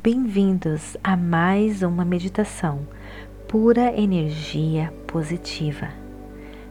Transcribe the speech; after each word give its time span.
Bem-vindos 0.00 0.96
a 1.02 1.16
mais 1.16 1.82
uma 1.82 2.04
meditação 2.04 2.86
pura 3.48 4.00
energia 4.00 4.92
positiva. 5.08 5.88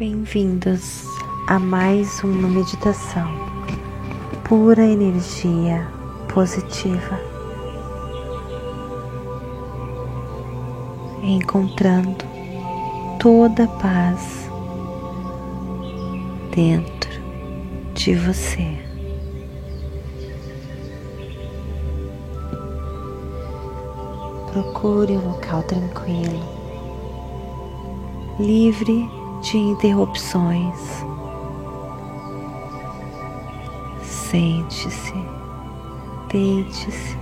Bem-vindos 0.00 1.04
a 1.46 1.58
mais 1.58 2.24
uma 2.24 2.48
meditação 2.48 3.28
pura 4.48 4.82
energia 4.82 5.86
positiva. 6.32 7.20
Encontrando 11.22 12.24
toda 13.20 13.64
a 13.64 13.68
paz 13.68 14.48
dentro 16.54 17.10
de 17.92 18.14
você. 18.14 18.78
Procure 24.50 25.12
um 25.12 25.28
local 25.32 25.62
tranquilo, 25.64 26.40
livre 28.38 29.19
de 29.40 29.56
interrupções. 29.56 31.04
Sente-se, 34.02 35.14
deite-se. 36.30 37.18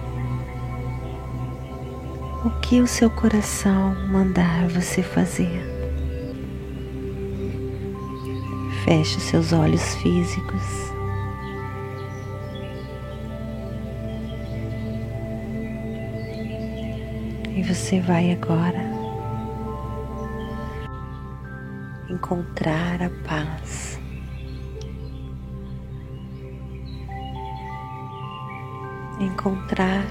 O 2.45 2.51
que 2.61 2.81
o 2.81 2.87
seu 2.87 3.11
coração 3.11 3.95
mandar 4.09 4.69
você 4.69 5.03
fazer. 5.03 5.67
Feche 8.85 9.21
seus 9.21 9.53
olhos 9.53 9.95
físicos. 9.97 10.63
E 17.57 17.63
você 17.63 18.01
vai 18.01 18.33
agora 18.33 18.88
encontrar 22.19 23.01
a 23.01 23.11
paz. 23.25 24.01
Encontrar 29.21 30.05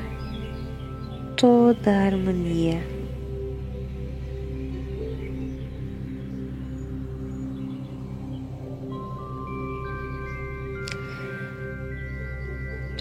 toda 1.36 1.92
a 1.92 2.06
harmonia. 2.06 2.82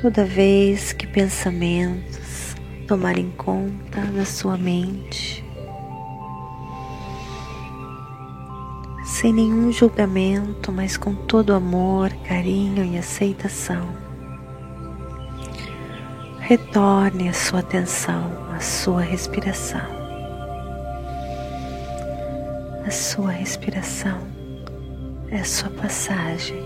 Toda 0.01 0.25
vez 0.25 0.93
que 0.93 1.07
pensamentos 1.07 2.57
tomarem 2.89 3.31
conta 3.31 4.01
da 4.01 4.25
sua 4.25 4.57
mente, 4.57 5.45
sem 9.17 9.33
nenhum 9.33 9.72
julgamento, 9.72 10.70
mas 10.70 10.98
com 10.98 11.14
todo 11.14 11.55
amor, 11.55 12.12
carinho 12.28 12.84
e 12.84 12.98
aceitação. 12.98 13.89
Retorne 16.39 17.31
a 17.31 17.33
sua 17.33 17.61
atenção 17.61 18.30
à 18.55 18.61
sua 18.61 19.01
respiração. 19.01 19.80
A 22.86 22.91
sua 22.91 23.30
respiração 23.30 24.20
é 25.30 25.39
a 25.39 25.45
sua 25.45 25.70
passagem 25.70 26.62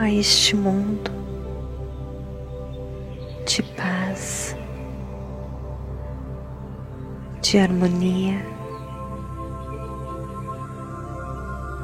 a 0.00 0.10
este 0.10 0.56
mundo 0.56 1.12
de 3.46 3.62
paz, 3.62 4.56
de 7.40 7.56
harmonia 7.56 8.55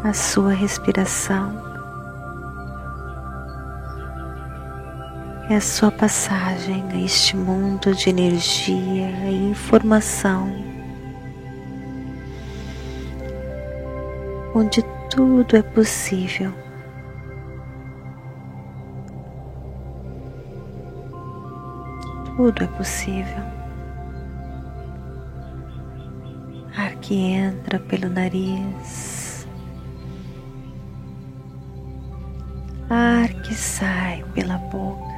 a 0.05 0.13
sua 0.13 0.53
respiração 0.53 1.63
é 5.49 5.57
a 5.57 5.61
sua 5.61 5.93
passagem 5.93 6.85
a 6.91 6.97
este 6.97 7.37
mundo 7.37 7.95
de 7.95 8.11
energia 8.11 9.11
e 9.31 9.51
informação, 9.51 10.51
onde 14.55 14.83
tudo 15.09 15.57
é 15.57 15.63
possível. 15.63 16.53
Tudo 22.37 22.65
é 22.65 22.67
possível. 22.67 23.45
Ar 26.77 26.97
que 26.97 27.15
entra 27.15 27.79
pelo 27.79 28.09
nariz 28.09 29.22
que 33.42 33.54
sai 33.54 34.25
pela 34.34 34.56
boca. 34.58 35.12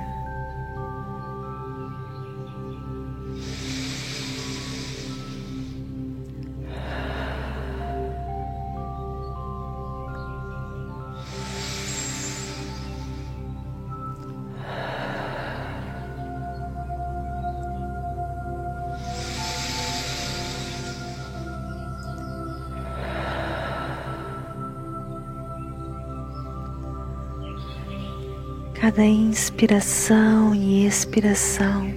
Cada 28.85 29.03
inspiração 29.03 30.55
e 30.55 30.87
expiração, 30.87 31.91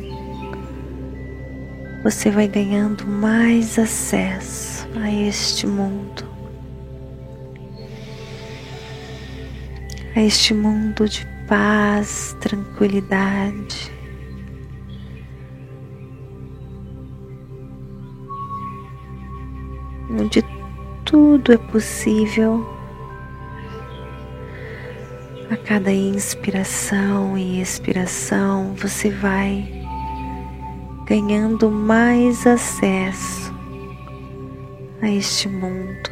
você 2.02 2.31
vai 2.31 2.48
ganhando 2.48 3.06
mais 3.06 3.78
acesso 3.78 4.88
a 4.98 5.12
este 5.12 5.68
mundo, 5.68 6.24
a 10.16 10.22
este 10.22 10.53
mundo 10.53 11.09
de 11.09 11.28
paz, 11.46 12.38
tranquilidade. 12.40 13.92
Onde 20.09 20.42
tudo 21.04 21.52
é 21.52 21.58
possível 21.58 22.76
a 25.50 25.56
cada 25.56 25.91
inspiração 25.91 27.38
e 27.38 27.62
expiração, 27.62 28.74
você 28.75 29.09
vai 29.09 29.66
ganhando 31.06 31.72
mais 31.72 32.46
acesso 32.46 33.53
a 35.02 35.09
este 35.09 35.47
mundo 35.47 36.09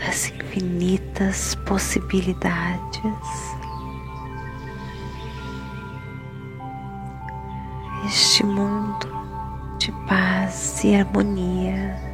das 0.00 0.30
infinitas 0.30 1.54
possibilidades. 1.66 3.00
Este 8.06 8.44
mundo 8.44 9.08
de 9.78 9.92
paz 10.08 10.82
e 10.82 10.96
harmonia. 10.96 12.09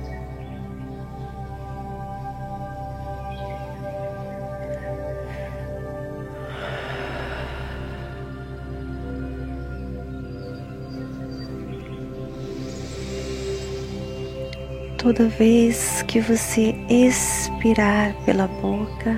Toda 15.07 15.29
vez 15.29 16.03
que 16.09 16.19
você 16.19 16.75
expirar 16.89 18.13
pela 18.25 18.49
boca, 18.49 19.15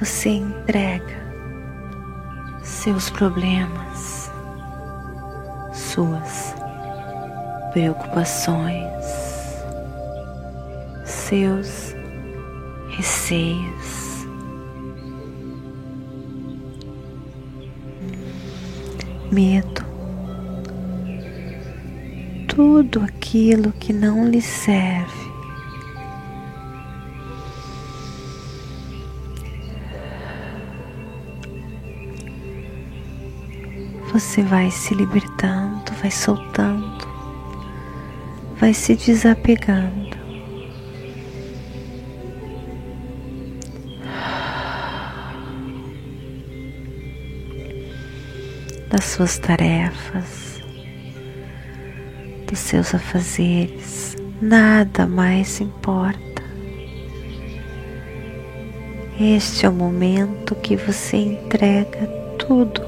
você 0.00 0.30
entrega 0.30 1.22
seus 2.64 3.08
problemas, 3.10 4.28
suas 5.72 6.52
preocupações, 7.72 9.04
seus 11.04 11.94
receios. 12.96 14.26
Medo, 19.30 19.91
tudo 22.54 23.00
aquilo 23.00 23.72
que 23.72 23.94
não 23.94 24.28
lhe 24.28 24.42
serve. 24.42 25.32
Você 34.12 34.42
vai 34.42 34.70
se 34.70 34.94
libertando, 34.94 35.90
vai 36.02 36.10
soltando, 36.10 37.08
vai 38.60 38.74
se 38.74 38.96
desapegando. 38.96 40.12
Das 48.90 49.04
suas 49.04 49.38
tarefas, 49.38 50.61
dos 52.52 52.60
seus 52.60 52.94
afazeres, 52.94 54.14
nada 54.42 55.06
mais 55.06 55.58
importa. 55.58 56.42
Este 59.18 59.64
é 59.64 59.70
o 59.70 59.72
momento 59.72 60.54
que 60.56 60.76
você 60.76 61.16
entrega 61.16 62.06
tudo 62.38 62.82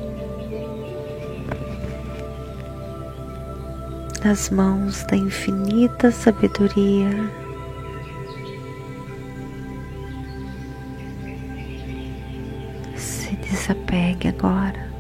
nas 4.23 4.51
mãos 4.51 5.03
da 5.05 5.17
infinita 5.17 6.11
sabedoria. 6.11 7.09
Se 12.97 13.35
desapegue 13.37 14.29
agora 14.29 14.94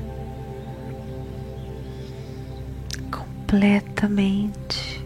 completamente. 3.54 5.04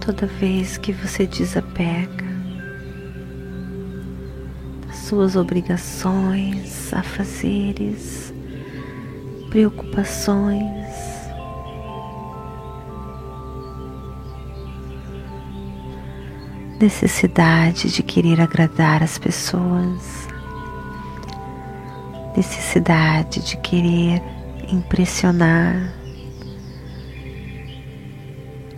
toda 0.00 0.26
vez 0.26 0.76
que 0.78 0.92
você 0.92 1.28
desapega 1.28 2.26
das 4.84 4.96
suas 4.96 5.36
obrigações, 5.36 6.92
afazeres, 6.92 8.34
preocupações, 9.48 10.81
necessidade 16.82 17.90
de 17.90 18.02
querer 18.02 18.40
agradar 18.40 19.02
as 19.02 19.16
pessoas, 19.18 20.28
necessidade 22.36 23.40
de 23.40 23.56
querer 23.56 24.22
impressionar 24.70 26.02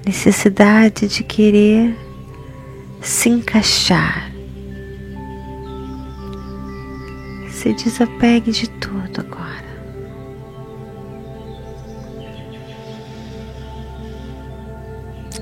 necessidade 0.05 1.09
de 1.09 1.25
querer 1.25 1.97
se 3.01 3.31
encaixar. 3.31 4.31
Se 7.51 7.73
desapegue 7.73 8.53
de 8.53 8.69
tudo 8.69 9.25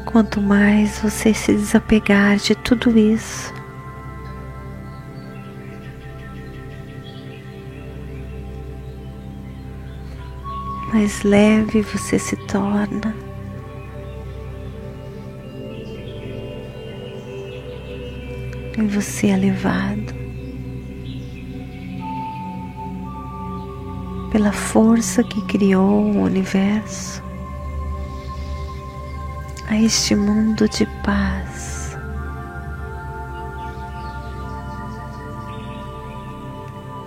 Quanto 0.04 0.40
mais 0.40 0.98
você 0.98 1.32
se 1.32 1.54
desapegar 1.54 2.36
de 2.36 2.54
tudo 2.54 2.98
isso, 2.98 3.52
mais 10.92 11.22
leve 11.22 11.80
você 11.80 12.18
se 12.18 12.36
torna. 12.46 13.14
e 18.78 18.86
você 18.86 19.28
é 19.28 19.36
levado. 19.36 20.14
Pela 24.30 24.52
força 24.52 25.22
que 25.22 25.42
criou 25.42 26.04
o 26.04 26.22
universo 26.22 27.22
a 29.72 29.80
este 29.80 30.14
mundo 30.14 30.68
de 30.68 30.84
paz. 31.02 31.96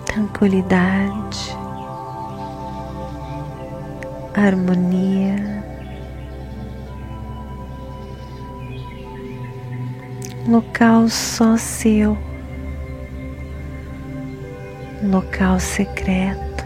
Tranquilidade, 0.04 1.56
harmonia. 4.34 5.64
local 10.48 11.08
só 11.08 11.56
seu, 11.56 12.16
local 15.02 15.58
secreto, 15.58 16.64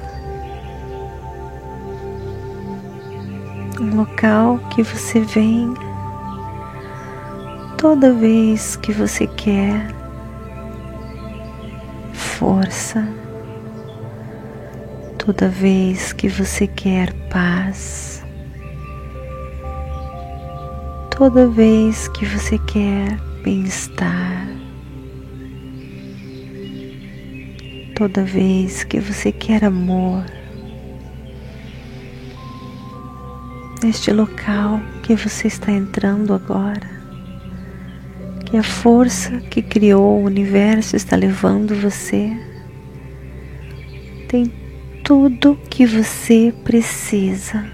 um 3.81 3.97
local 3.97 4.59
que 4.71 4.83
você 4.83 5.21
vem 5.21 5.75
toda 7.81 8.13
vez 8.13 8.77
que 8.77 8.93
você 8.93 9.27
quer 9.27 9.87
força, 12.13 13.09
toda 15.17 15.49
vez 15.49 16.13
que 16.13 16.29
você 16.29 16.67
quer 16.67 17.11
paz, 17.31 18.23
toda 21.17 21.49
vez 21.49 22.07
que 22.09 22.27
você 22.27 22.59
quer 22.59 23.19
bem-estar. 23.43 24.47
Toda 27.95 28.25
vez 28.25 28.85
que 28.85 28.99
você 28.99 29.31
quer 29.33 29.65
amor, 29.65 30.25
neste 33.83 34.11
local 34.11 34.81
que 35.03 35.15
você 35.15 35.49
está 35.49 35.71
entrando 35.71 36.33
agora, 36.33 37.00
que 38.51 38.57
a 38.57 38.63
força 38.63 39.41
que 39.43 39.63
criou 39.63 40.21
o 40.21 40.25
universo 40.25 40.97
está 40.97 41.15
levando 41.15 41.75
você, 41.77 42.37
tem 44.29 44.53
tudo 45.05 45.59
que 45.69 45.87
você 45.87 46.53
precisa. 46.65 47.65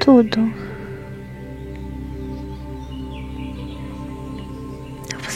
Tudo. 0.00 0.66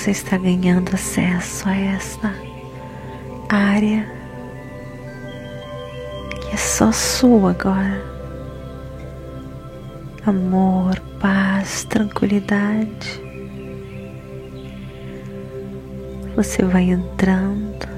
você 0.00 0.12
está 0.12 0.38
ganhando 0.38 0.94
acesso 0.94 1.68
a 1.68 1.76
esta 1.76 2.32
área 3.50 4.08
que 6.40 6.54
é 6.54 6.56
só 6.56 6.90
sua 6.90 7.50
agora. 7.50 8.02
Amor, 10.24 11.09
paz, 11.20 11.84
tranquilidade. 11.84 13.20
Você 16.34 16.64
vai 16.64 16.84
entrando. 16.84 17.88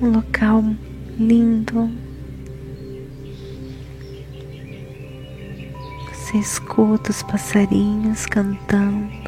Um 0.00 0.10
local 0.12 0.62
lindo. 1.18 1.90
Você 6.12 6.38
escuta 6.38 7.10
os 7.10 7.22
passarinhos 7.24 8.26
cantando 8.26 9.25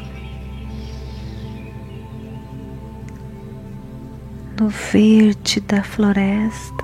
no 4.59 4.67
verde 4.67 5.61
da 5.61 5.81
floresta. 5.81 6.83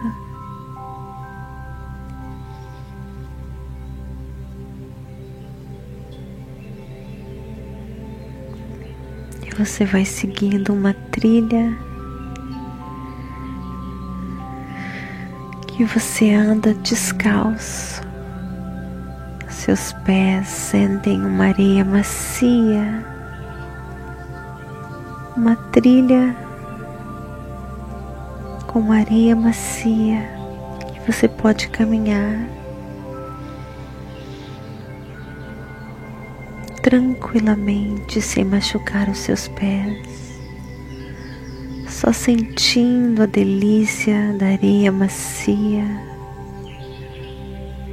E 9.45 9.53
você 9.57 9.83
vai 9.83 10.05
seguindo 10.05 10.73
uma 10.73 10.93
trilha 11.11 11.77
que 15.67 15.83
você 15.83 16.33
anda 16.33 16.73
descalço. 16.75 18.01
Seus 19.49 19.91
pés 20.05 20.47
sentem 20.47 21.25
uma 21.25 21.47
areia 21.47 21.83
macia, 21.83 23.05
uma 25.35 25.55
trilha 25.73 26.44
com 28.75 28.91
areia 28.91 29.33
macia 29.33 30.21
que 30.91 31.09
você 31.09 31.29
pode 31.29 31.69
caminhar 31.69 32.45
tranquilamente 36.83 38.19
sem 38.21 38.43
machucar 38.43 39.07
os 39.07 39.19
seus 39.19 39.47
pés 39.47 40.37
só 41.87 42.11
sentindo 42.11 43.23
a 43.23 43.25
delícia 43.25 44.35
da 44.37 44.47
areia 44.47 44.91
macia, 44.91 45.85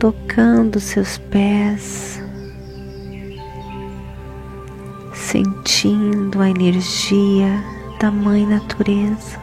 tocando 0.00 0.80
seus 0.80 1.16
pés, 1.16 2.20
sentindo 5.14 6.42
a 6.42 6.50
energia 6.50 7.62
da 8.00 8.10
Mãe 8.10 8.44
Natureza 8.44 9.41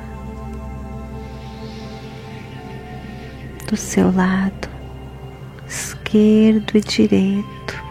do 3.69 3.77
seu 3.77 4.11
lado 4.11 4.67
esquerdo 5.67 6.75
e 6.75 6.81
direito, 6.81 7.83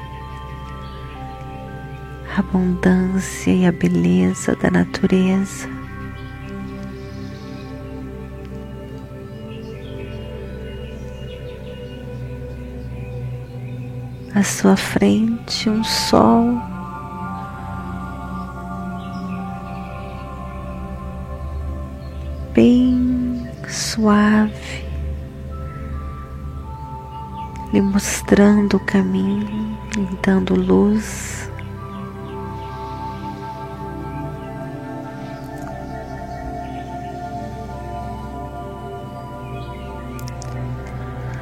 a 2.35 2.41
abundância 2.41 3.53
e 3.53 3.65
a 3.65 3.71
beleza 3.71 4.57
da 4.57 4.71
natureza. 4.73 5.69
À 14.35 14.43
sua 14.43 14.77
frente 14.77 15.71
um 15.71 15.85
sol. 15.85 16.61
Bem 22.53 23.49
suave, 23.69 24.58
mostrando 27.81 28.77
o 28.77 28.81
caminho, 28.81 29.79
lhe 29.97 30.19
dando 30.23 30.55
luz. 30.55 31.51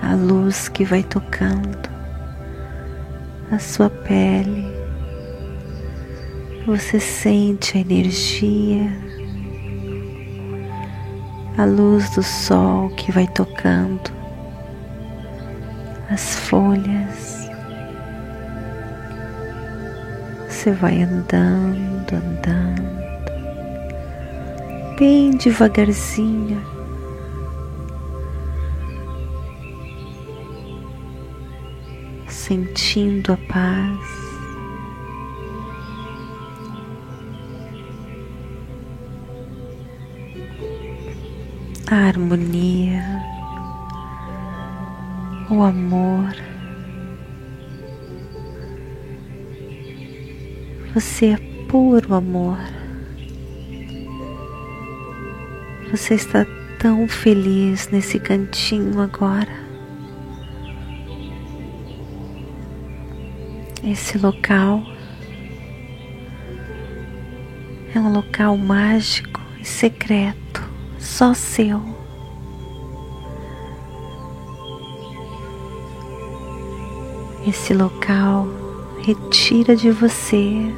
A 0.02 0.14
luz 0.14 0.68
que 0.68 0.84
vai 0.84 1.02
tocando 1.02 1.88
a 3.50 3.58
sua 3.58 3.88
pele, 3.88 4.66
você 6.66 6.98
sente 6.98 7.76
a 7.76 7.80
energia, 7.80 8.90
a 11.56 11.64
luz 11.64 12.10
do 12.10 12.22
sol 12.22 12.90
que 12.90 13.12
vai 13.12 13.26
tocando 13.26 14.25
as 16.16 16.34
folhas. 16.34 17.46
Você 20.48 20.72
vai 20.72 21.02
andando, 21.02 22.10
andando, 22.10 22.82
bem 24.98 25.32
devagarzinho 25.32 26.64
sentindo 32.28 33.34
a 33.34 33.36
paz. 33.36 34.16
A 41.90 41.94
harmonia, 42.06 43.15
o 45.50 45.62
amor. 45.62 46.34
Você 50.94 51.26
é 51.26 51.36
puro 51.68 52.14
amor. 52.14 52.58
Você 55.90 56.14
está 56.14 56.44
tão 56.78 57.06
feliz 57.06 57.88
nesse 57.88 58.18
cantinho 58.18 59.00
agora. 59.00 59.66
Esse 63.84 64.18
local 64.18 64.82
é 67.94 68.00
um 68.00 68.12
local 68.12 68.56
mágico 68.56 69.40
e 69.60 69.64
secreto, 69.64 70.62
só 70.98 71.32
seu. 71.32 71.95
Esse 77.46 77.72
local 77.72 78.48
retira 79.04 79.76
de 79.76 79.90
você 79.90 80.74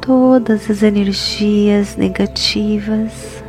todas 0.00 0.70
as 0.70 0.82
energias 0.84 1.96
negativas 1.96 3.42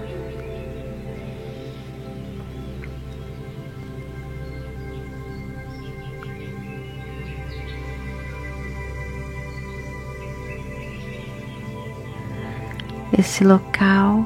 Esse 13.15 13.43
local 13.43 14.25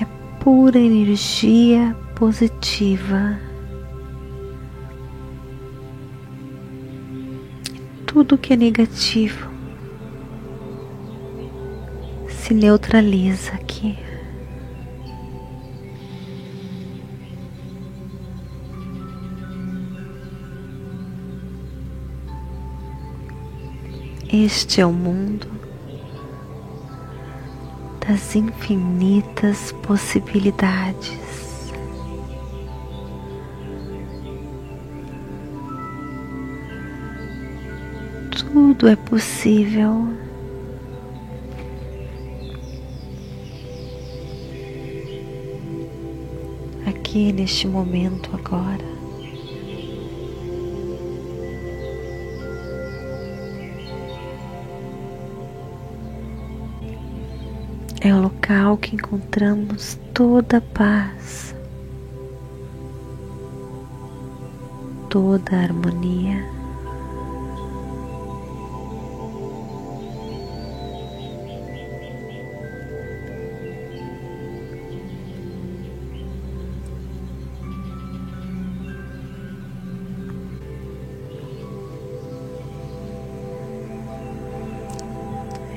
é 0.00 0.04
pura 0.40 0.78
energia 0.78 1.96
positiva. 2.14 3.47
Tudo 8.18 8.36
que 8.36 8.52
é 8.52 8.56
negativo 8.56 9.48
se 12.28 12.52
neutraliza 12.52 13.52
aqui. 13.52 13.96
Este 24.32 24.80
é 24.80 24.86
o 24.86 24.92
mundo 24.92 25.46
das 28.04 28.34
infinitas 28.34 29.70
possibilidades. 29.86 31.27
Tudo 38.78 38.92
é 38.92 38.96
possível. 38.96 40.08
Aqui 46.86 47.32
neste 47.32 47.66
momento 47.66 48.30
agora. 48.32 48.98
é 58.00 58.14
o 58.14 58.22
local 58.22 58.76
que 58.76 58.94
encontramos 58.94 59.98
toda 60.14 60.58
a 60.58 60.60
paz, 60.60 61.54
toda 65.10 65.56
a 65.56 65.62
harmonia. 65.62 66.57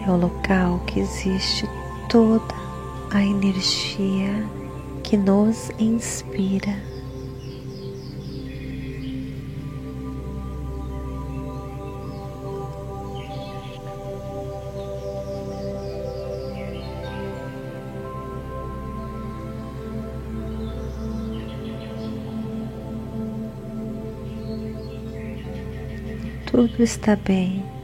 é 0.05 0.09
o 0.11 0.17
local 0.17 0.79
que 0.87 0.99
existe 0.99 1.67
toda 2.09 2.55
a 3.11 3.23
energia 3.23 4.47
que 5.03 5.17
nos 5.17 5.69
inspira. 5.79 6.91
tudo 26.51 26.83
está 26.83 27.15
bem. 27.15 27.80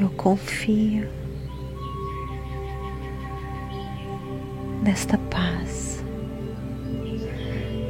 Eu 0.00 0.08
confio 0.10 1.08
nesta 4.80 5.18
paz, 5.18 6.04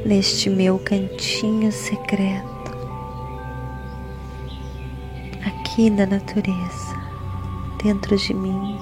neste 0.03 0.49
meu 0.49 0.79
cantinho 0.79 1.71
secreto, 1.71 2.71
aqui 5.45 5.91
na 5.91 6.07
natureza, 6.07 6.97
dentro 7.83 8.17
de 8.17 8.33
mim. 8.33 8.75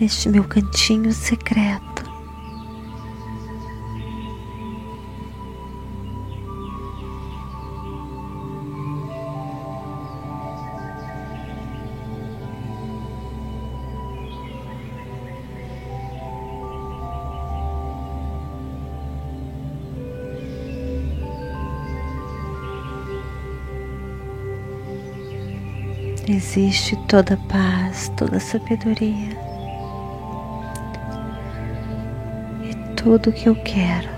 Neste 0.00 0.28
meu 0.28 0.42
cantinho 0.42 1.12
secreto. 1.12 1.93
Existe 26.32 26.96
toda 27.08 27.36
paz, 27.48 28.10
toda 28.16 28.40
sabedoria. 28.40 29.36
E 32.62 32.74
tudo 32.96 33.32
que 33.32 33.48
eu 33.48 33.54
quero 33.56 34.13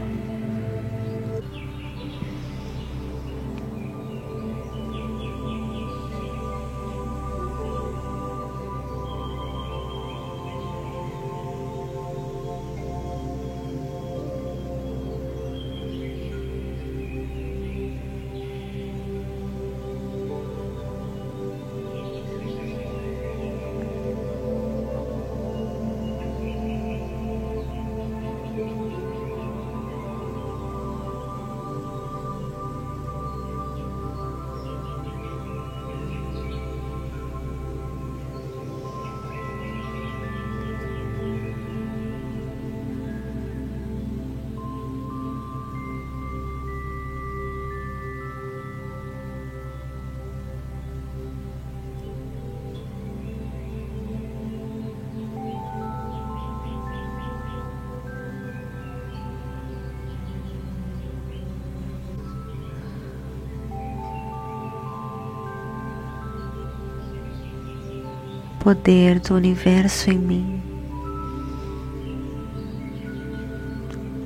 poder 68.66 69.20
do 69.20 69.36
universo 69.36 70.10
em 70.10 70.18
mim. 70.18 70.60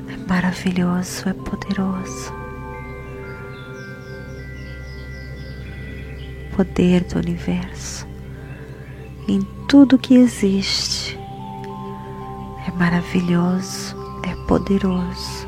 É 0.09 0.16
maravilhoso, 0.26 1.29
é 1.29 1.35
poderoso. 1.35 2.33
Poder 6.57 7.05
do 7.05 7.18
universo 7.18 8.07
em 9.29 9.42
tudo 9.68 9.98
que 9.98 10.14
existe. 10.14 11.18
É 12.66 12.70
maravilhoso, 12.79 13.94
é 14.22 14.35
poderoso. 14.46 15.39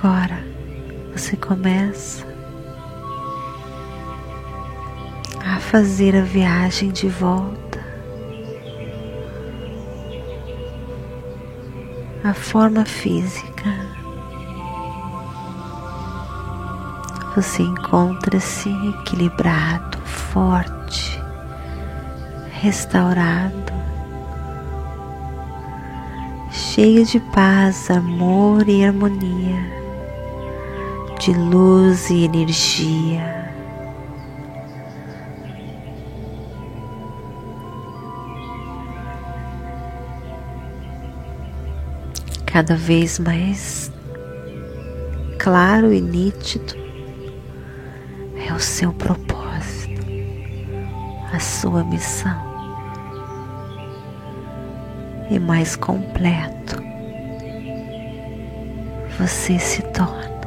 Agora 0.00 0.38
você 1.12 1.36
começa 1.36 2.24
a 5.44 5.58
fazer 5.58 6.14
a 6.14 6.20
viagem 6.22 6.92
de 6.92 7.08
volta 7.08 7.84
à 12.22 12.32
forma 12.32 12.84
física. 12.84 13.74
Você 17.34 17.64
encontra-se 17.64 18.68
equilibrado, 19.00 19.98
forte, 20.02 21.20
restaurado, 22.52 23.72
cheio 26.52 27.04
de 27.04 27.18
paz, 27.18 27.90
amor 27.90 28.68
e 28.68 28.84
harmonia 28.84 29.87
de 31.18 31.32
luz 31.32 32.10
e 32.10 32.24
energia. 32.24 33.52
Cada 42.46 42.76
vez 42.76 43.18
mais 43.18 43.92
claro 45.38 45.92
e 45.92 46.00
nítido 46.00 46.74
é 48.48 48.52
o 48.52 48.60
seu 48.60 48.92
propósito, 48.92 50.00
a 51.32 51.40
sua 51.40 51.82
missão 51.82 52.48
e 55.30 55.38
mais 55.38 55.74
completo 55.74 56.80
você 59.18 59.58
se 59.58 59.82
torna. 59.82 60.37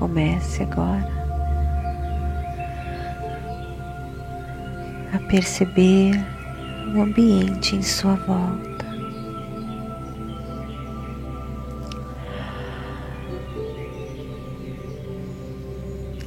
Comece 0.00 0.62
agora 0.62 1.06
a 5.12 5.18
perceber 5.28 6.12
o 6.94 7.02
ambiente 7.02 7.76
em 7.76 7.82
sua 7.82 8.14
volta. 8.14 8.86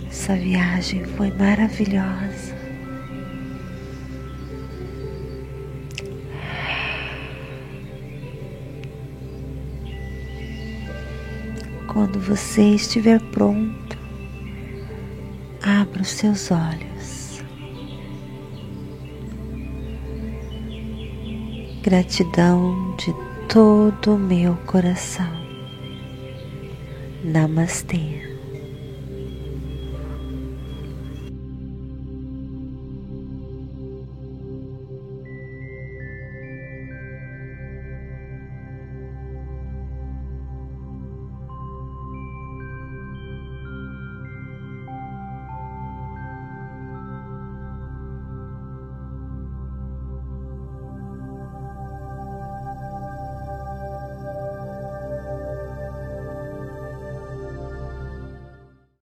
Essa 0.08 0.36
viagem 0.36 1.04
foi 1.06 1.32
maravilhosa. 1.32 2.63
Quando 12.04 12.20
você 12.20 12.76
estiver 12.76 13.22
pronto, 13.32 13.98
abra 15.62 16.02
os 16.02 16.10
seus 16.10 16.52
olhos. 16.52 17.42
Gratidão 21.82 22.94
de 22.98 23.14
todo 23.48 24.16
o 24.16 24.20
meu 24.20 24.54
coração. 24.66 25.32
Namastê. 27.24 28.33